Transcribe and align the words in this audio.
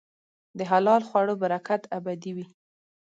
د 0.57 0.59
حلال 0.71 1.01
خوړو 1.09 1.33
برکت 1.43 1.81
ابدي 1.97 2.31
وي. 2.35 2.45